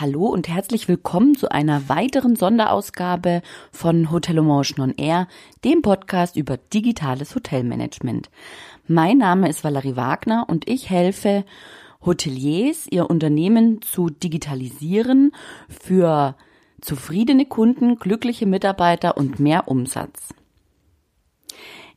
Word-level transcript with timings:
Hallo 0.00 0.26
und 0.26 0.46
herzlich 0.46 0.86
willkommen 0.86 1.34
zu 1.34 1.50
einer 1.50 1.88
weiteren 1.88 2.36
Sonderausgabe 2.36 3.42
von 3.72 4.12
Hotel 4.12 4.38
Emotion 4.38 4.90
on 4.90 4.94
Air, 4.96 5.26
dem 5.64 5.82
Podcast 5.82 6.36
über 6.36 6.56
digitales 6.56 7.34
Hotelmanagement. 7.34 8.30
Mein 8.86 9.18
Name 9.18 9.48
ist 9.48 9.64
Valerie 9.64 9.96
Wagner 9.96 10.46
und 10.48 10.68
ich 10.68 10.88
helfe 10.88 11.44
Hoteliers, 12.06 12.86
ihr 12.88 13.10
Unternehmen 13.10 13.82
zu 13.82 14.08
digitalisieren 14.08 15.32
für 15.68 16.36
zufriedene 16.80 17.46
Kunden, 17.46 17.96
glückliche 17.96 18.46
Mitarbeiter 18.46 19.16
und 19.16 19.40
mehr 19.40 19.66
Umsatz. 19.66 20.28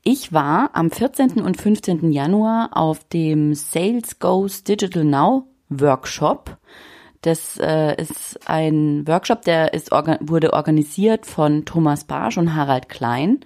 Ich 0.02 0.34
war 0.34 0.72
am 0.74 0.90
14. 0.90 1.34
und 1.40 1.62
15. 1.62 2.12
Januar 2.12 2.72
auf 2.72 3.04
dem 3.10 3.54
Sales 3.54 4.18
Goes 4.18 4.64
Digital 4.64 5.04
Now 5.04 5.46
Workshop 5.70 6.58
das 7.22 7.58
äh, 7.58 7.96
ist 8.02 8.40
ein 8.46 9.08
Workshop, 9.08 9.44
der 9.44 9.74
ist, 9.74 9.92
orga 9.92 10.18
wurde 10.22 10.54
organisiert 10.54 11.26
von 11.26 11.66
Thomas 11.66 12.04
Barsch 12.06 12.38
und 12.38 12.56
Harald 12.56 12.90
Klein. 12.90 13.42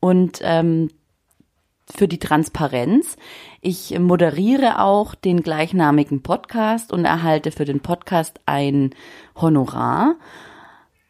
Und 0.00 0.40
ähm, 0.42 0.90
für 1.90 2.08
die 2.08 2.18
Transparenz. 2.18 3.16
Ich 3.60 3.98
moderiere 3.98 4.80
auch 4.80 5.14
den 5.14 5.42
gleichnamigen 5.42 6.22
Podcast 6.22 6.92
und 6.92 7.04
erhalte 7.04 7.50
für 7.50 7.64
den 7.64 7.80
Podcast 7.80 8.40
ein 8.46 8.90
Honorar. 9.36 10.16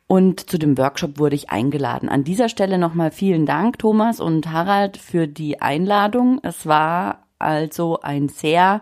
Und 0.07 0.49
zu 0.49 0.59
dem 0.59 0.79
Workshop 0.79 1.19
wurde 1.19 1.35
ich 1.35 1.51
eingeladen. 1.51 2.09
An 2.09 2.25
dieser 2.25 2.49
Stelle 2.49 2.79
nochmal 2.79 3.11
vielen 3.11 3.45
Dank, 3.45 3.79
Thomas 3.79 4.21
und 4.21 4.51
Harald, 4.51 4.97
für 4.97 5.27
die 5.27 5.61
Einladung. 5.61 6.41
Es 6.43 6.65
war 6.65 7.27
also 7.38 8.01
ein 8.01 8.29
sehr 8.29 8.80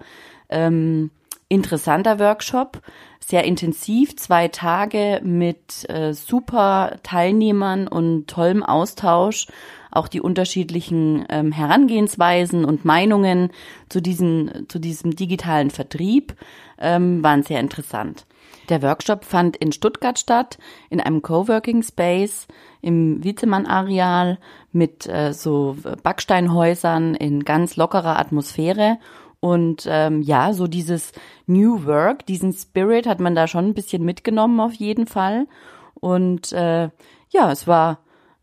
ähm, 0.48 1.10
interessanter 1.48 2.20
Workshop 2.20 2.80
sehr 3.26 3.42
intensiv, 3.42 4.14
zwei 4.14 4.46
Tage 4.46 5.20
mit 5.24 5.84
äh, 5.90 6.14
super 6.14 6.98
Teilnehmern 7.02 7.88
und 7.88 8.28
tollem 8.28 8.62
Austausch, 8.62 9.48
auch 9.90 10.06
die 10.06 10.20
unterschiedlichen 10.20 11.26
ähm, 11.28 11.50
Herangehensweisen 11.50 12.64
und 12.64 12.84
Meinungen 12.84 13.50
zu, 13.88 14.00
diesen, 14.00 14.68
zu 14.68 14.78
diesem 14.78 15.16
digitalen 15.16 15.70
Vertrieb 15.70 16.36
ähm, 16.78 17.20
waren 17.24 17.42
sehr 17.42 17.58
interessant. 17.58 18.26
Der 18.68 18.80
Workshop 18.82 19.24
fand 19.24 19.56
in 19.56 19.72
Stuttgart 19.72 20.20
statt, 20.20 20.58
in 20.88 21.00
einem 21.00 21.20
Coworking 21.20 21.82
Space 21.82 22.46
im 22.80 23.24
Wiezemann-Areal 23.24 24.38
mit 24.70 25.08
äh, 25.08 25.32
so 25.32 25.76
Backsteinhäusern 26.04 27.16
in 27.16 27.44
ganz 27.44 27.74
lockerer 27.74 28.20
Atmosphäre 28.20 28.98
und 29.46 29.86
ähm, 29.88 30.22
ja, 30.22 30.52
so 30.52 30.66
dieses 30.66 31.12
New 31.46 31.84
Work, 31.84 32.26
diesen 32.26 32.52
Spirit 32.52 33.06
hat 33.06 33.20
man 33.20 33.36
da 33.36 33.46
schon 33.46 33.66
ein 33.66 33.74
bisschen 33.74 34.04
mitgenommen 34.04 34.58
auf 34.58 34.72
jeden 34.72 35.06
Fall. 35.06 35.46
Und 35.94 36.50
äh, 36.50 36.90
ja, 37.30 37.52
es 37.52 37.68
war 37.68 38.00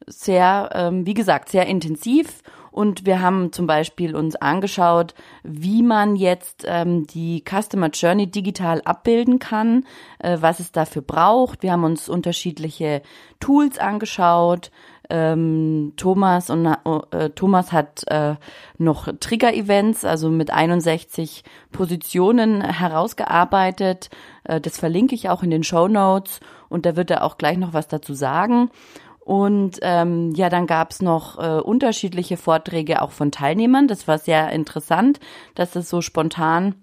sehr, 0.07 0.69
ähm, 0.73 1.05
wie 1.05 1.13
gesagt, 1.13 1.49
sehr 1.49 1.65
intensiv. 1.67 2.41
Und 2.71 3.05
wir 3.05 3.21
haben 3.21 3.51
zum 3.51 3.67
Beispiel 3.67 4.15
uns 4.15 4.37
angeschaut, 4.37 5.13
wie 5.43 5.83
man 5.83 6.15
jetzt 6.15 6.63
ähm, 6.65 7.05
die 7.05 7.43
Customer 7.45 7.89
Journey 7.89 8.27
digital 8.31 8.81
abbilden 8.85 9.39
kann, 9.39 9.85
äh, 10.19 10.37
was 10.39 10.61
es 10.61 10.71
dafür 10.71 11.01
braucht. 11.01 11.63
Wir 11.63 11.73
haben 11.73 11.83
uns 11.83 12.07
unterschiedliche 12.07 13.01
Tools 13.41 13.77
angeschaut, 13.77 14.71
ähm, 15.13 15.93
Thomas 15.95 16.49
und 16.49 16.65
äh, 16.65 17.29
Thomas 17.29 17.71
hat 17.71 18.03
äh, 18.07 18.33
noch 18.79 19.07
Trigger-Events, 19.19 20.05
also 20.05 20.29
mit 20.29 20.49
61 20.49 21.43
Positionen 21.71 22.61
herausgearbeitet. 22.61 24.09
Äh, 24.43 24.59
das 24.59 24.79
verlinke 24.79 25.13
ich 25.13 25.29
auch 25.29 25.43
in 25.43 25.51
den 25.51 25.63
Show 25.63 25.87
Notes 25.87 26.39
und 26.67 26.87
da 26.87 26.95
wird 26.95 27.11
er 27.11 27.23
auch 27.23 27.37
gleich 27.37 27.59
noch 27.59 27.73
was 27.73 27.87
dazu 27.87 28.15
sagen. 28.15 28.71
Und 29.19 29.77
ähm, 29.83 30.31
ja, 30.33 30.49
dann 30.49 30.65
gab's 30.65 31.01
noch 31.01 31.37
äh, 31.37 31.61
unterschiedliche 31.61 32.35
Vorträge 32.35 33.01
auch 33.01 33.11
von 33.11 33.31
Teilnehmern. 33.31 33.87
Das 33.87 34.07
war 34.07 34.17
sehr 34.17 34.49
interessant, 34.49 35.19
dass 35.53 35.75
es 35.75 35.89
so 35.89 36.01
spontan 36.01 36.75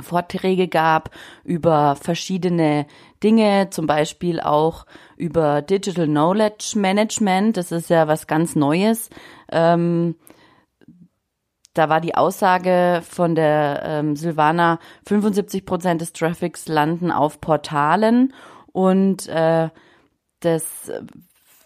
Vorträge 0.00 0.68
gab 0.68 1.10
über 1.44 1.96
verschiedene 1.96 2.86
Dinge, 3.22 3.68
zum 3.70 3.86
Beispiel 3.86 4.40
auch 4.40 4.86
über 5.16 5.60
Digital 5.60 6.06
Knowledge 6.06 6.74
Management. 6.76 7.56
Das 7.56 7.72
ist 7.72 7.90
ja 7.90 8.08
was 8.08 8.26
ganz 8.26 8.56
Neues. 8.56 9.10
Ähm, 9.50 10.16
da 11.74 11.88
war 11.88 12.00
die 12.00 12.14
Aussage 12.14 13.02
von 13.08 13.34
der 13.34 13.82
ähm, 13.84 14.16
Silvana, 14.16 14.78
75 15.06 15.64
Prozent 15.64 16.00
des 16.00 16.12
Traffics 16.12 16.68
landen 16.68 17.10
auf 17.10 17.40
Portalen 17.40 18.34
und 18.72 19.26
äh, 19.28 19.68
das 20.40 20.90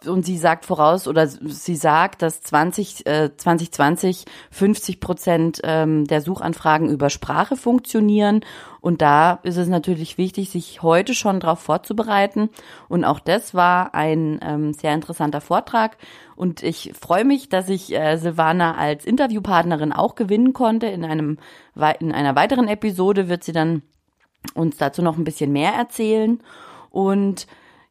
und 0.07 0.25
sie 0.25 0.39
sagt 0.39 0.65
voraus 0.65 1.09
oder 1.09 1.27
sie 1.27 1.77
sagt, 1.77 2.23
dass 2.23 2.41
20, 2.43 3.07
äh, 3.07 3.31
2020 3.37 4.25
50 4.51 5.01
Prozent 5.01 5.61
ähm, 5.65 6.05
der 6.07 6.21
Suchanfragen 6.21 6.89
über 6.89 7.11
Sprache 7.11 7.57
funktionieren. 7.57 8.41
Und 8.81 9.03
da 9.03 9.41
ist 9.43 9.57
es 9.57 9.69
natürlich 9.69 10.17
wichtig, 10.19 10.51
sich 10.51 10.83
heute 10.83 11.15
schon 11.15 11.41
darauf 11.41 11.59
vorzubereiten. 11.59 12.51
Und 12.89 13.05
auch 13.05 13.19
das 13.19 13.55
war 13.55 13.95
ein 13.95 14.39
ähm, 14.43 14.73
sehr 14.73 14.95
interessanter 14.95 15.41
Vortrag. 15.41 15.97
Und 16.37 16.63
ich 16.63 16.93
freue 16.99 17.25
mich, 17.25 17.49
dass 17.49 17.69
ich 17.69 17.93
äh, 17.93 18.17
Silvana 18.17 18.77
als 18.77 19.05
Interviewpartnerin 19.05 19.93
auch 19.93 20.15
gewinnen 20.15 20.53
konnte. 20.53 20.87
In 20.87 21.05
einem 21.05 21.39
in 21.99 22.13
einer 22.13 22.37
weiteren 22.37 22.69
Episode 22.69 23.29
wird 23.29 23.45
sie 23.45 23.53
dann 23.53 23.83
uns 24.55 24.77
dazu 24.77 25.03
noch 25.03 25.17
ein 25.17 25.25
bisschen 25.25 25.53
mehr 25.53 25.73
erzählen. 25.73 26.41
Und 26.91 27.47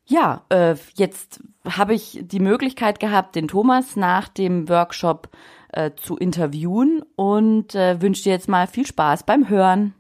ja, 0.08 0.44
äh, 0.50 0.76
jetzt 0.96 1.42
habe 1.68 1.94
ich 1.94 2.20
die 2.22 2.40
Möglichkeit 2.40 3.00
gehabt, 3.00 3.36
den 3.36 3.48
Thomas 3.48 3.96
nach 3.96 4.28
dem 4.28 4.70
Workshop 4.70 5.30
äh, 5.74 5.92
zu 5.96 6.16
interviewen 6.18 7.02
und 7.16 7.74
äh, 7.74 8.02
wünsche 8.02 8.24
dir 8.24 8.34
jetzt 8.34 8.48
mal 8.48 8.68
viel 8.68 8.86
Spaß 8.86 9.24
beim 9.24 9.50
Hören. 9.50 9.94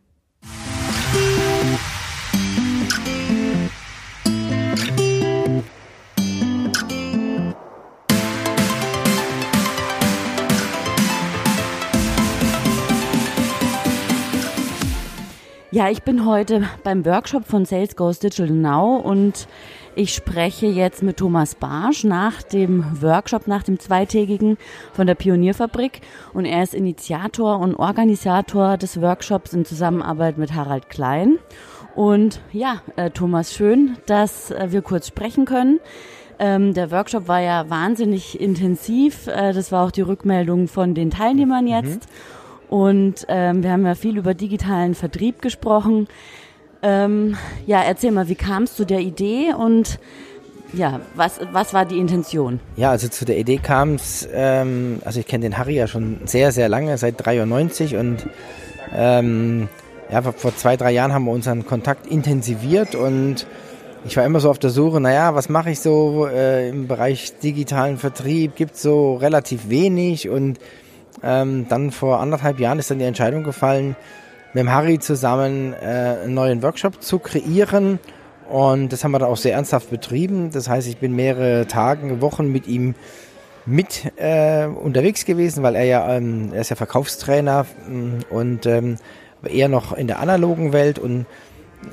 Ja, 15.71 15.89
ich 15.89 16.03
bin 16.03 16.25
heute 16.25 16.69
beim 16.85 17.05
Workshop 17.05 17.45
von 17.45 17.65
Sales 17.65 17.97
Goes 17.97 18.19
Digital 18.19 18.55
Now 18.55 18.95
und 18.95 19.45
ich 19.95 20.13
spreche 20.13 20.67
jetzt 20.67 21.03
mit 21.03 21.17
Thomas 21.17 21.55
Barsch 21.55 22.03
nach 22.03 22.41
dem 22.41 23.01
Workshop, 23.01 23.47
nach 23.47 23.63
dem 23.63 23.79
zweitägigen 23.79 24.57
von 24.93 25.07
der 25.07 25.15
Pionierfabrik. 25.15 26.01
Und 26.33 26.45
er 26.45 26.63
ist 26.63 26.73
Initiator 26.73 27.59
und 27.59 27.75
Organisator 27.75 28.77
des 28.77 29.01
Workshops 29.01 29.53
in 29.53 29.65
Zusammenarbeit 29.65 30.37
mit 30.37 30.53
Harald 30.53 30.89
Klein. 30.89 31.39
Und 31.95 32.41
ja, 32.51 32.81
äh, 32.97 33.09
Thomas, 33.09 33.53
schön, 33.53 33.97
dass 34.05 34.51
äh, 34.51 34.67
wir 34.71 34.81
kurz 34.81 35.07
sprechen 35.07 35.45
können. 35.45 35.79
Ähm, 36.39 36.73
der 36.73 36.91
Workshop 36.91 37.29
war 37.29 37.39
ja 37.39 37.69
wahnsinnig 37.69 38.39
intensiv. 38.41 39.27
Äh, 39.27 39.53
das 39.53 39.71
war 39.71 39.85
auch 39.85 39.91
die 39.91 40.01
Rückmeldung 40.01 40.67
von 40.67 40.93
den 40.93 41.09
Teilnehmern 41.09 41.67
jetzt. 41.67 42.01
Mhm. 42.01 42.67
Und 42.67 43.25
ähm, 43.29 43.63
wir 43.63 43.71
haben 43.71 43.85
ja 43.85 43.95
viel 43.95 44.17
über 44.17 44.33
digitalen 44.33 44.95
Vertrieb 44.95 45.41
gesprochen. 45.41 46.07
Ähm, 46.85 47.35
ja, 47.65 47.81
erzähl 47.81 48.11
mal, 48.11 48.29
wie 48.29 48.35
kamst 48.35 48.77
du 48.77 48.85
der 48.85 48.99
Idee 48.99 49.53
und 49.57 49.97
ja, 50.71 50.99
was, 51.15 51.39
was 51.51 51.73
war 51.73 51.83
die 51.83 51.97
Intention? 51.97 52.59
Ja, 52.75 52.91
also 52.91 53.07
zu 53.07 53.25
der 53.25 53.39
Idee 53.39 53.57
kam 53.57 53.95
es, 53.95 54.27
ähm, 54.31 54.99
also 55.03 55.19
ich 55.19 55.25
kenne 55.25 55.41
den 55.41 55.57
Harry 55.57 55.75
ja 55.75 55.87
schon 55.87 56.19
sehr, 56.25 56.51
sehr 56.51 56.69
lange, 56.69 56.95
seit 56.99 57.25
93 57.25 57.95
und 57.95 58.27
ähm, 58.93 59.67
ja, 60.11 60.21
vor 60.21 60.55
zwei, 60.55 60.77
drei 60.77 60.91
Jahren 60.91 61.11
haben 61.11 61.25
wir 61.25 61.31
unseren 61.31 61.65
Kontakt 61.65 62.05
intensiviert 62.05 62.93
und 62.93 63.47
ich 64.05 64.15
war 64.15 64.23
immer 64.23 64.39
so 64.39 64.51
auf 64.51 64.59
der 64.59 64.69
Suche, 64.69 65.01
naja, 65.01 65.33
was 65.33 65.49
mache 65.49 65.71
ich 65.71 65.79
so 65.79 66.27
äh, 66.27 66.69
im 66.69 66.87
Bereich 66.87 67.39
digitalen 67.39 67.97
Vertrieb? 67.97 68.55
Gibt 68.55 68.77
so 68.77 69.15
relativ 69.15 69.69
wenig 69.69 70.29
und 70.29 70.59
ähm, 71.23 71.65
dann 71.67 71.89
vor 71.89 72.19
anderthalb 72.19 72.59
Jahren 72.59 72.77
ist 72.77 72.91
dann 72.91 72.99
die 72.99 73.05
Entscheidung 73.05 73.43
gefallen, 73.43 73.95
mit 74.55 74.61
dem 74.61 74.71
Harry 74.71 74.99
zusammen 74.99 75.73
äh, 75.73 76.21
einen 76.23 76.33
neuen 76.33 76.63
Workshop 76.63 77.03
zu 77.03 77.19
kreieren. 77.19 77.99
Und 78.49 78.93
das 78.93 79.03
haben 79.03 79.11
wir 79.11 79.19
da 79.19 79.25
auch 79.25 79.35
sehr 79.35 79.53
ernsthaft 79.53 79.89
betrieben. 79.89 80.49
Das 80.49 80.69
heißt, 80.69 80.87
ich 80.87 80.97
bin 80.97 81.13
mehrere 81.13 81.67
Tage, 81.67 82.21
Wochen 82.21 82.53
mit 82.53 82.65
ihm 82.65 82.95
mit 83.65 84.13
äh, 84.15 84.65
unterwegs 84.67 85.25
gewesen, 85.25 85.61
weil 85.61 85.75
er 85.75 85.83
ja, 85.83 86.15
ähm, 86.15 86.51
er 86.53 86.61
ist 86.61 86.69
ja 86.69 86.77
Verkaufstrainer 86.77 87.65
mm, 87.85 88.33
und 88.33 88.65
ähm, 88.65 88.95
eher 89.43 89.67
noch 89.67 89.91
in 89.91 90.07
der 90.07 90.19
analogen 90.19 90.71
Welt 90.71 90.99
und 90.99 91.25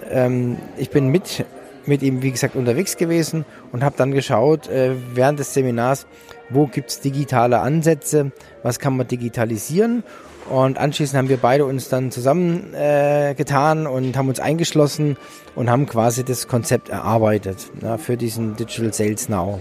ähm, 0.08 0.56
ich 0.76 0.90
bin 0.90 1.08
mit 1.08 1.44
mit 1.84 2.02
ihm, 2.04 2.22
wie 2.22 2.30
gesagt, 2.30 2.54
unterwegs 2.54 2.96
gewesen 2.96 3.44
und 3.72 3.82
habe 3.82 3.96
dann 3.98 4.12
geschaut 4.12 4.68
äh, 4.68 4.92
während 5.14 5.40
des 5.40 5.52
Seminars, 5.52 6.06
wo 6.48 6.68
gibt's 6.68 7.00
digitale 7.00 7.58
Ansätze, 7.58 8.30
was 8.62 8.78
kann 8.78 8.96
man 8.96 9.08
digitalisieren 9.08 10.04
Und 10.48 10.78
anschließend 10.78 11.18
haben 11.18 11.28
wir 11.28 11.36
beide 11.36 11.64
uns 11.64 11.88
dann 11.88 12.10
zusammengetan 12.10 13.86
äh, 13.86 13.88
und 13.88 14.16
haben 14.16 14.28
uns 14.28 14.40
eingeschlossen 14.40 15.16
und 15.54 15.70
haben 15.70 15.86
quasi 15.86 16.24
das 16.24 16.48
Konzept 16.48 16.88
erarbeitet 16.88 17.70
ja, 17.80 17.96
für 17.98 18.16
diesen 18.16 18.56
Digital 18.56 18.92
Sales 18.92 19.28
Now. 19.28 19.60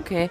Okay. 0.00 0.30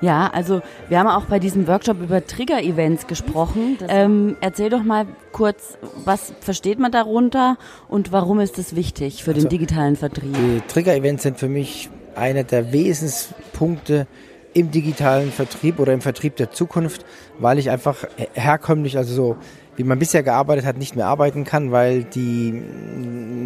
Ja, 0.00 0.30
also 0.32 0.60
wir 0.88 0.98
haben 0.98 1.08
auch 1.08 1.24
bei 1.24 1.38
diesem 1.38 1.66
Workshop 1.66 2.00
über 2.02 2.26
Trigger-Events 2.26 3.06
gesprochen. 3.06 3.78
Ähm, 3.88 4.36
erzähl 4.40 4.68
doch 4.68 4.82
mal 4.82 5.06
kurz, 5.32 5.78
was 6.04 6.32
versteht 6.40 6.78
man 6.78 6.92
darunter 6.92 7.56
und 7.88 8.12
warum 8.12 8.40
ist 8.40 8.58
es 8.58 8.76
wichtig 8.76 9.24
für 9.24 9.30
also, 9.30 9.42
den 9.42 9.48
digitalen 9.48 9.96
Vertrieb? 9.96 10.34
Die 10.34 10.60
Trigger-Events 10.68 11.22
sind 11.22 11.38
für 11.38 11.48
mich 11.48 11.88
einer 12.16 12.44
der 12.44 12.72
Wesenspunkte 12.72 14.06
im 14.54 14.70
digitalen 14.70 15.30
Vertrieb 15.32 15.78
oder 15.80 15.92
im 15.92 16.00
Vertrieb 16.00 16.36
der 16.36 16.50
Zukunft, 16.50 17.04
weil 17.38 17.58
ich 17.58 17.70
einfach 17.70 18.04
herkömmlich, 18.34 18.96
also 18.96 19.14
so 19.14 19.36
wie 19.76 19.82
man 19.82 19.98
bisher 19.98 20.22
gearbeitet 20.22 20.64
hat, 20.64 20.78
nicht 20.78 20.94
mehr 20.94 21.06
arbeiten 21.06 21.44
kann, 21.44 21.72
weil 21.72 22.04
die, 22.04 22.62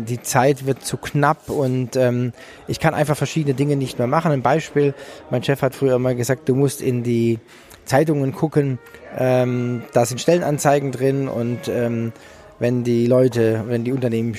die 0.06 0.20
Zeit 0.20 0.66
wird 0.66 0.84
zu 0.84 0.98
knapp 0.98 1.48
und 1.48 1.96
ähm, 1.96 2.32
ich 2.66 2.80
kann 2.80 2.92
einfach 2.92 3.16
verschiedene 3.16 3.54
Dinge 3.54 3.76
nicht 3.76 3.98
mehr 3.98 4.06
machen. 4.06 4.30
Ein 4.30 4.42
Beispiel, 4.42 4.94
mein 5.30 5.42
Chef 5.42 5.62
hat 5.62 5.74
früher 5.74 5.96
immer 5.96 6.14
gesagt, 6.14 6.48
du 6.48 6.54
musst 6.54 6.82
in 6.82 7.02
die 7.02 7.38
Zeitungen 7.86 8.34
gucken, 8.34 8.78
ähm, 9.16 9.82
da 9.94 10.04
sind 10.04 10.20
Stellenanzeigen 10.20 10.92
drin 10.92 11.28
und 11.28 11.68
ähm, 11.68 12.12
wenn 12.58 12.84
die 12.84 13.06
Leute, 13.06 13.64
wenn 13.66 13.84
die 13.84 13.92
Unternehmen 13.92 14.36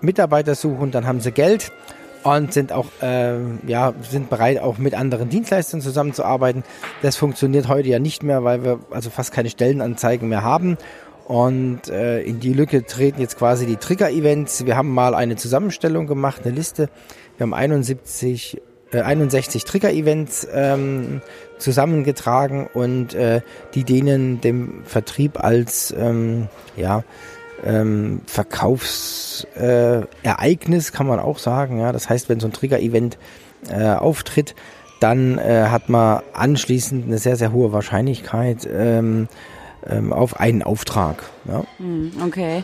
Mitarbeiter 0.00 0.54
suchen, 0.54 0.92
dann 0.92 1.06
haben 1.06 1.20
sie 1.20 1.32
Geld 1.32 1.72
und 2.24 2.52
sind 2.52 2.72
auch 2.72 2.86
äh, 3.02 3.36
ja 3.66 3.92
sind 4.08 4.30
bereit 4.30 4.60
auch 4.60 4.78
mit 4.78 4.94
anderen 4.94 5.28
Dienstleistern 5.28 5.80
zusammenzuarbeiten. 5.80 6.64
Das 7.02 7.16
funktioniert 7.16 7.68
heute 7.68 7.88
ja 7.88 7.98
nicht 7.98 8.22
mehr, 8.22 8.44
weil 8.44 8.64
wir 8.64 8.80
also 8.90 9.10
fast 9.10 9.32
keine 9.32 9.50
Stellenanzeigen 9.50 10.28
mehr 10.28 10.42
haben. 10.42 10.78
Und 11.24 11.88
äh, 11.88 12.20
in 12.22 12.40
die 12.40 12.52
Lücke 12.52 12.84
treten 12.84 13.20
jetzt 13.20 13.38
quasi 13.38 13.64
die 13.64 13.76
Trigger-Events. 13.76 14.66
Wir 14.66 14.76
haben 14.76 14.92
mal 14.92 15.14
eine 15.14 15.36
Zusammenstellung 15.36 16.06
gemacht, 16.06 16.42
eine 16.44 16.54
Liste. 16.54 16.88
Wir 17.36 17.44
haben 17.44 17.54
71, 17.54 18.60
äh, 18.92 19.00
61 19.00 19.64
Trigger-Events 19.64 20.48
ähm, 20.52 21.22
zusammengetragen 21.58 22.68
und 22.72 23.14
äh, 23.14 23.40
die 23.74 23.84
denen 23.84 24.40
dem 24.40 24.82
Vertrieb 24.84 25.42
als 25.42 25.94
ähm, 25.96 26.48
ja 26.76 27.04
ähm, 27.64 28.22
Verkaufsereignis, 28.26 30.88
äh, 30.88 30.92
kann 30.92 31.06
man 31.06 31.20
auch 31.20 31.38
sagen. 31.38 31.80
Ja, 31.80 31.92
das 31.92 32.08
heißt, 32.08 32.28
wenn 32.28 32.40
so 32.40 32.48
ein 32.48 32.52
Trigger-Event 32.52 33.18
äh, 33.70 33.94
auftritt, 33.94 34.56
dann 35.00 35.38
äh, 35.38 35.66
hat 35.68 35.88
man 35.88 36.22
anschließend 36.32 37.06
eine 37.06 37.18
sehr, 37.18 37.36
sehr 37.36 37.52
hohe 37.52 37.72
Wahrscheinlichkeit 37.72 38.68
ähm, 38.72 39.28
ähm, 39.88 40.12
auf 40.12 40.38
einen 40.38 40.62
Auftrag. 40.62 41.24
Ja. 41.48 41.64
Hm, 41.78 42.12
okay. 42.24 42.62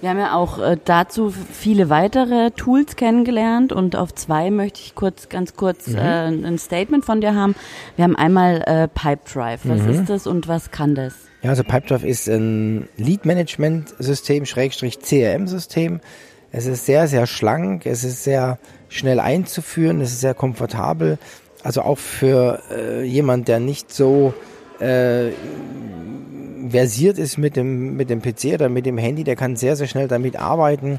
Wir 0.00 0.10
haben 0.10 0.18
ja 0.18 0.34
auch 0.34 0.60
äh, 0.60 0.76
dazu 0.84 1.30
viele 1.30 1.90
weitere 1.90 2.52
Tools 2.52 2.94
kennengelernt 2.94 3.72
und 3.72 3.96
auf 3.96 4.14
zwei 4.14 4.50
möchte 4.50 4.80
ich 4.80 4.94
kurz, 4.94 5.28
ganz 5.28 5.56
kurz 5.56 5.88
mhm. 5.88 5.96
äh, 5.96 6.28
ein 6.28 6.58
Statement 6.58 7.04
von 7.04 7.20
dir 7.20 7.34
haben. 7.34 7.56
Wir 7.96 8.04
haben 8.04 8.14
einmal 8.14 8.62
äh, 8.66 8.86
Pipedrive. 8.86 9.60
Was 9.64 9.82
mhm. 9.82 9.90
ist 9.90 10.08
das 10.08 10.26
und 10.26 10.46
was 10.46 10.70
kann 10.70 10.94
das? 10.94 11.14
Ja, 11.42 11.50
also 11.50 11.62
Pipedrive 11.62 12.04
ist 12.04 12.28
ein 12.28 12.88
Lead-Management-System, 12.96 14.44
Schrägstrich 14.44 14.98
CRM-System. 14.98 16.00
Es 16.50 16.66
ist 16.66 16.86
sehr, 16.86 17.06
sehr 17.06 17.26
schlank, 17.26 17.86
es 17.86 18.02
ist 18.02 18.24
sehr 18.24 18.58
schnell 18.88 19.20
einzuführen, 19.20 20.00
es 20.00 20.12
ist 20.12 20.20
sehr 20.20 20.34
komfortabel. 20.34 21.18
Also 21.62 21.82
auch 21.82 21.98
für 21.98 22.60
äh, 22.70 23.04
jemand, 23.04 23.48
der 23.48 23.60
nicht 23.60 23.92
so 23.92 24.34
äh, 24.80 25.30
versiert 26.70 27.18
ist 27.18 27.38
mit 27.38 27.56
dem, 27.56 27.96
mit 27.96 28.10
dem 28.10 28.20
PC 28.20 28.54
oder 28.54 28.68
mit 28.68 28.86
dem 28.86 28.98
Handy, 28.98 29.22
der 29.24 29.36
kann 29.36 29.56
sehr, 29.56 29.76
sehr 29.76 29.86
schnell 29.86 30.08
damit 30.08 30.36
arbeiten. 30.36 30.98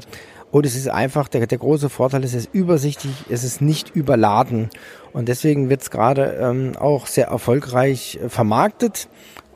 Und 0.50 0.66
es 0.66 0.74
ist 0.74 0.88
einfach, 0.88 1.28
der, 1.28 1.46
der 1.46 1.58
große 1.58 1.88
Vorteil 1.88 2.24
ist, 2.24 2.34
es 2.34 2.44
ist 2.46 2.54
übersichtlich, 2.54 3.14
es 3.28 3.44
ist 3.44 3.60
nicht 3.60 3.94
überladen. 3.94 4.70
Und 5.12 5.28
deswegen 5.28 5.68
wird 5.68 5.82
es 5.82 5.90
gerade 5.90 6.38
ähm, 6.40 6.72
auch 6.76 7.06
sehr 7.06 7.28
erfolgreich 7.28 8.18
äh, 8.22 8.28
vermarktet. 8.28 9.08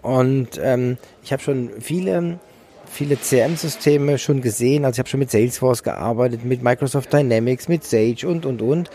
Und 0.04 0.60
ähm, 0.62 0.98
ich 1.22 1.32
habe 1.32 1.42
schon 1.42 1.70
viele, 1.80 2.38
viele 2.86 3.16
CRM-Systeme 3.16 4.18
schon 4.18 4.42
gesehen. 4.42 4.84
Also 4.84 4.96
ich 4.96 4.98
habe 4.98 5.08
schon 5.08 5.20
mit 5.20 5.30
Salesforce 5.30 5.82
gearbeitet, 5.82 6.44
mit 6.44 6.62
Microsoft 6.62 7.10
Dynamics, 7.10 7.68
mit 7.68 7.84
Sage 7.84 8.28
und, 8.28 8.44
und, 8.44 8.60
und. 8.60 8.90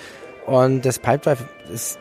Und 0.46 0.86
das 0.86 1.00
Pipedrive 1.00 1.50
ist, 1.74 1.98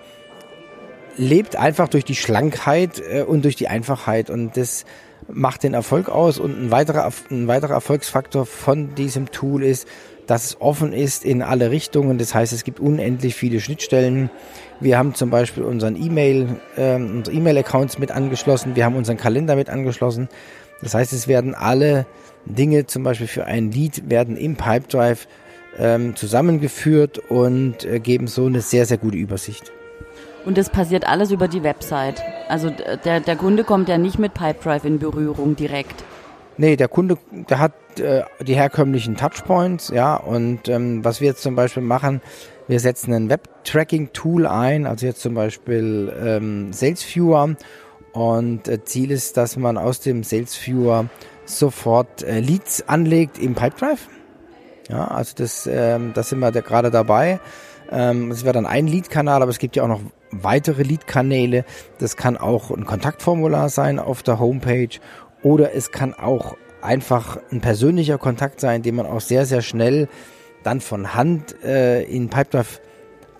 lebt 1.16 1.56
einfach 1.56 1.88
durch 1.88 2.04
die 2.04 2.14
Schlankheit 2.14 3.02
äh, 3.10 3.22
und 3.22 3.46
durch 3.46 3.56
die 3.56 3.68
Einfachheit. 3.68 4.28
Und 4.28 4.58
das 4.58 4.84
macht 5.26 5.62
den 5.62 5.72
Erfolg 5.72 6.10
aus. 6.10 6.38
Und 6.38 6.62
ein 6.62 6.70
weiterer, 6.70 7.10
ein 7.30 7.48
weiterer 7.48 7.72
Erfolgsfaktor 7.74 8.44
von 8.44 8.94
diesem 8.94 9.30
Tool 9.30 9.64
ist, 9.64 9.88
dass 10.26 10.44
es 10.44 10.60
offen 10.60 10.92
ist 10.92 11.24
in 11.24 11.40
alle 11.40 11.70
Richtungen. 11.70 12.18
Das 12.18 12.34
heißt, 12.34 12.52
es 12.52 12.62
gibt 12.62 12.78
unendlich 12.78 13.34
viele 13.34 13.60
Schnittstellen. 13.60 14.28
Wir 14.80 14.96
haben 14.96 15.14
zum 15.14 15.30
Beispiel 15.30 15.64
unseren 15.64 15.96
E-Mail, 15.96 16.48
äh, 16.76 16.94
unsere 16.94 17.36
E-Mail-Accounts 17.36 17.98
mit 17.98 18.12
angeschlossen. 18.12 18.76
Wir 18.76 18.84
haben 18.84 18.96
unseren 18.96 19.16
Kalender 19.16 19.56
mit 19.56 19.68
angeschlossen. 19.70 20.28
Das 20.82 20.94
heißt, 20.94 21.12
es 21.12 21.26
werden 21.26 21.54
alle 21.54 22.06
Dinge, 22.44 22.86
zum 22.86 23.02
Beispiel 23.02 23.26
für 23.26 23.44
ein 23.44 23.72
Lead, 23.72 24.08
werden 24.08 24.36
im 24.36 24.56
Pipedrive 24.56 25.26
ähm, 25.78 26.14
zusammengeführt 26.16 27.18
und 27.18 27.84
äh, 27.84 27.98
geben 27.98 28.26
so 28.28 28.46
eine 28.46 28.60
sehr, 28.60 28.86
sehr 28.86 28.98
gute 28.98 29.16
Übersicht. 29.16 29.72
Und 30.44 30.56
das 30.56 30.70
passiert 30.70 31.06
alles 31.06 31.30
über 31.30 31.48
die 31.48 31.62
Website. 31.62 32.22
Also 32.48 32.70
der, 33.04 33.20
der 33.20 33.36
Kunde 33.36 33.64
kommt 33.64 33.88
ja 33.88 33.98
nicht 33.98 34.18
mit 34.18 34.34
Pipedrive 34.34 34.86
in 34.86 34.98
Berührung 34.98 35.56
direkt. 35.56 36.04
Nee, 36.56 36.76
der 36.76 36.88
Kunde, 36.88 37.18
der 37.30 37.58
hat 37.58 37.72
äh, 38.00 38.22
die 38.40 38.54
herkömmlichen 38.54 39.16
Touchpoints, 39.16 39.90
ja, 39.90 40.16
und 40.16 40.68
ähm, 40.68 41.04
was 41.04 41.20
wir 41.20 41.28
jetzt 41.28 41.42
zum 41.42 41.54
Beispiel 41.54 41.82
machen, 41.84 42.20
wir 42.68 42.80
setzen 42.80 43.12
ein 43.14 43.30
Web-Tracking-Tool 43.30 44.46
ein, 44.46 44.86
also 44.86 45.06
jetzt 45.06 45.22
zum 45.22 45.34
Beispiel 45.34 46.12
ähm, 46.22 46.72
SalesViewer 46.72 47.56
und 48.12 48.68
äh, 48.68 48.84
Ziel 48.84 49.10
ist, 49.10 49.36
dass 49.36 49.56
man 49.56 49.78
aus 49.78 50.00
dem 50.00 50.22
SalesViewer 50.22 51.06
sofort 51.46 52.22
äh, 52.22 52.40
Leads 52.40 52.86
anlegt 52.86 53.38
im 53.38 53.54
Pipedrive. 53.54 54.08
Ja, 54.88 55.08
also 55.08 55.34
das, 55.36 55.66
ähm, 55.70 56.12
da 56.14 56.22
sind 56.22 56.38
wir 56.40 56.52
da 56.52 56.60
gerade 56.60 56.90
dabei. 56.90 57.40
Ähm, 57.90 58.30
das 58.30 58.44
wäre 58.44 58.54
dann 58.54 58.66
ein 58.66 58.86
Lead-Kanal, 58.86 59.42
aber 59.42 59.50
es 59.50 59.58
gibt 59.58 59.76
ja 59.76 59.84
auch 59.84 59.88
noch 59.88 60.00
weitere 60.30 60.82
Lead-Kanäle. 60.82 61.64
Das 61.98 62.16
kann 62.16 62.36
auch 62.36 62.70
ein 62.70 62.84
Kontaktformular 62.84 63.70
sein 63.70 63.98
auf 63.98 64.22
der 64.22 64.38
Homepage 64.38 64.98
oder 65.42 65.74
es 65.74 65.90
kann 65.90 66.14
auch 66.14 66.56
einfach 66.82 67.38
ein 67.50 67.60
persönlicher 67.60 68.18
Kontakt 68.18 68.60
sein, 68.60 68.82
den 68.82 68.94
man 68.94 69.06
auch 69.06 69.20
sehr, 69.20 69.46
sehr 69.46 69.62
schnell 69.62 70.08
dann 70.62 70.80
von 70.80 71.14
Hand 71.14 71.62
äh, 71.64 72.02
in 72.02 72.28
Pipedrive 72.28 72.80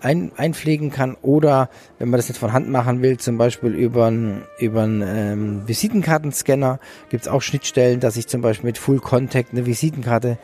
ein, 0.01 0.31
einpflegen 0.37 0.91
kann 0.91 1.15
oder 1.21 1.69
wenn 1.97 2.09
man 2.09 2.17
das 2.17 2.29
nicht 2.29 2.39
von 2.39 2.53
Hand 2.53 2.69
machen 2.69 3.01
will, 3.01 3.17
zum 3.17 3.37
Beispiel 3.37 3.73
über 3.73 4.07
einen 4.07 4.43
ähm, 4.61 5.67
Visitenkartenscanner 5.67 6.79
gibt 7.09 7.23
es 7.23 7.27
auch 7.27 7.41
Schnittstellen, 7.41 7.99
dass 7.99 8.17
ich 8.17 8.27
zum 8.27 8.41
Beispiel 8.41 8.67
mit 8.67 8.77
Full 8.77 8.99
Contact 8.99 9.51
eine 9.51 9.65
Visitenkarte 9.65 10.37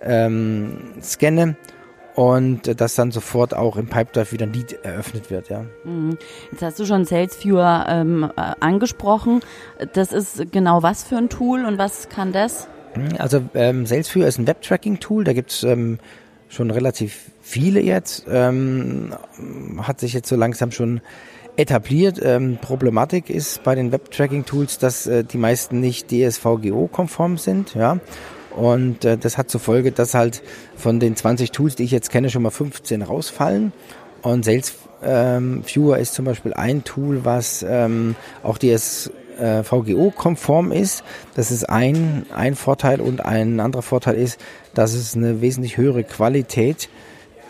ähm, 0.00 0.94
scanne 1.02 1.56
und 2.14 2.80
dass 2.80 2.94
dann 2.94 3.10
sofort 3.10 3.54
auch 3.54 3.76
im 3.76 3.86
Pipedrive 3.86 4.32
wieder 4.32 4.46
ein 4.46 4.52
Lead 4.52 4.72
eröffnet 4.84 5.30
wird, 5.30 5.48
ja. 5.48 5.64
Mhm. 5.84 6.18
Jetzt 6.50 6.62
hast 6.62 6.78
du 6.78 6.84
schon 6.84 7.04
SalesViewer 7.04 7.86
ähm, 7.88 8.30
äh, 8.36 8.52
angesprochen. 8.60 9.40
Das 9.94 10.12
ist 10.12 10.52
genau 10.52 10.82
was 10.82 11.04
für 11.04 11.16
ein 11.16 11.30
Tool 11.30 11.64
und 11.64 11.78
was 11.78 12.08
kann 12.08 12.32
das? 12.32 12.68
Mhm, 12.96 13.16
also 13.18 13.42
ähm, 13.54 13.86
SalesViewer 13.86 14.26
ist 14.26 14.38
ein 14.38 14.46
Web-Tracking-Tool, 14.46 15.24
da 15.24 15.32
gibt's 15.32 15.62
ähm, 15.62 15.98
schon 16.48 16.70
relativ 16.70 17.30
viele 17.40 17.80
jetzt, 17.80 18.26
ähm, 18.30 19.14
hat 19.78 20.00
sich 20.00 20.12
jetzt 20.12 20.28
so 20.28 20.36
langsam 20.36 20.70
schon 20.70 21.00
etabliert. 21.56 22.20
Ähm, 22.22 22.58
Problematik 22.60 23.30
ist 23.30 23.62
bei 23.62 23.74
den 23.74 23.92
Web-Tracking-Tools, 23.92 24.78
dass 24.78 25.06
äh, 25.06 25.24
die 25.24 25.38
meisten 25.38 25.80
nicht 25.80 26.10
DSVGO-konform 26.10 27.38
sind, 27.38 27.74
ja. 27.74 27.98
Und 28.54 29.04
äh, 29.06 29.16
das 29.16 29.38
hat 29.38 29.48
zur 29.48 29.60
Folge, 29.60 29.92
dass 29.92 30.12
halt 30.14 30.42
von 30.76 31.00
den 31.00 31.16
20 31.16 31.52
Tools, 31.52 31.74
die 31.74 31.84
ich 31.84 31.90
jetzt 31.90 32.10
kenne, 32.10 32.28
schon 32.28 32.42
mal 32.42 32.50
15 32.50 33.00
rausfallen. 33.00 33.72
Und 34.20 34.44
Sales 34.44 34.74
ähm, 35.02 35.62
Viewer 35.64 35.98
ist 35.98 36.14
zum 36.14 36.26
Beispiel 36.26 36.52
ein 36.52 36.84
Tool, 36.84 37.24
was 37.24 37.64
ähm, 37.66 38.14
auch 38.42 38.58
DSVGO-konform 38.58 39.21
äh, 39.38 39.62
ist. 40.72 41.04
Das 41.34 41.50
ist 41.50 41.68
ein, 41.68 42.26
ein 42.34 42.54
Vorteil 42.54 43.00
und 43.00 43.24
ein 43.24 43.60
anderer 43.60 43.82
Vorteil 43.82 44.14
ist, 44.14 44.40
dass 44.74 44.94
es 44.94 45.16
eine 45.16 45.40
wesentlich 45.40 45.76
höhere 45.76 46.04
Qualität 46.04 46.88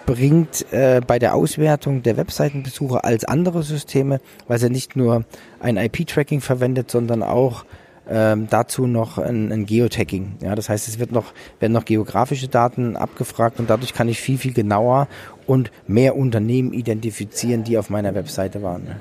bringt 0.06 0.66
äh, 0.72 1.00
bei 1.06 1.18
der 1.18 1.34
Auswertung 1.34 2.02
der 2.02 2.16
Webseitenbesucher 2.16 3.04
als 3.04 3.24
andere 3.24 3.62
Systeme, 3.62 4.20
weil 4.48 4.58
sie 4.58 4.70
nicht 4.70 4.96
nur 4.96 5.24
ein 5.60 5.76
IP-Tracking 5.76 6.40
verwendet, 6.40 6.90
sondern 6.90 7.22
auch 7.22 7.64
ähm, 8.10 8.48
dazu 8.50 8.86
noch 8.86 9.18
ein, 9.18 9.52
ein 9.52 9.64
Geotagging. 9.64 10.36
Ja, 10.42 10.54
das 10.54 10.68
heißt, 10.68 10.88
es 10.88 10.98
wird 10.98 11.12
noch, 11.12 11.32
werden 11.60 11.72
noch 11.72 11.84
geografische 11.84 12.48
Daten 12.48 12.96
abgefragt 12.96 13.60
und 13.60 13.70
dadurch 13.70 13.94
kann 13.94 14.08
ich 14.08 14.20
viel, 14.20 14.38
viel 14.38 14.52
genauer 14.52 15.08
und 15.46 15.70
mehr 15.86 16.16
Unternehmen 16.16 16.72
identifizieren, 16.72 17.64
die 17.64 17.78
auf 17.78 17.90
meiner 17.90 18.14
Webseite 18.14 18.62
waren. 18.62 18.96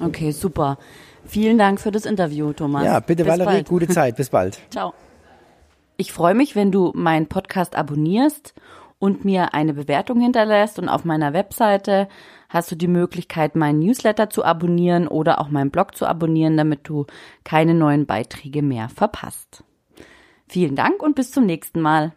Okay, 0.00 0.30
super. 0.30 0.78
Vielen 1.26 1.58
Dank 1.58 1.80
für 1.80 1.90
das 1.90 2.06
Interview, 2.06 2.52
Thomas. 2.52 2.84
Ja, 2.84 3.00
bitte 3.00 3.24
Bis 3.24 3.32
Valerie, 3.32 3.46
bald. 3.46 3.68
gute 3.68 3.88
Zeit. 3.88 4.16
Bis 4.16 4.30
bald. 4.30 4.58
Ciao. 4.70 4.94
Ich 5.96 6.12
freue 6.12 6.34
mich, 6.34 6.56
wenn 6.56 6.72
du 6.72 6.92
meinen 6.94 7.28
Podcast 7.28 7.76
abonnierst 7.76 8.54
und 8.98 9.24
mir 9.24 9.54
eine 9.54 9.74
Bewertung 9.74 10.20
hinterlässt. 10.20 10.78
Und 10.78 10.88
auf 10.88 11.04
meiner 11.04 11.32
Webseite 11.32 12.08
hast 12.48 12.70
du 12.70 12.76
die 12.76 12.88
Möglichkeit, 12.88 13.54
meinen 13.56 13.78
Newsletter 13.78 14.30
zu 14.30 14.44
abonnieren 14.44 15.08
oder 15.08 15.40
auch 15.40 15.48
meinen 15.48 15.70
Blog 15.70 15.96
zu 15.96 16.06
abonnieren, 16.06 16.56
damit 16.56 16.88
du 16.88 17.06
keine 17.44 17.74
neuen 17.74 18.06
Beiträge 18.06 18.62
mehr 18.62 18.88
verpasst. 18.88 19.64
Vielen 20.48 20.76
Dank 20.76 21.02
und 21.02 21.14
bis 21.16 21.30
zum 21.30 21.46
nächsten 21.46 21.80
Mal. 21.80 22.12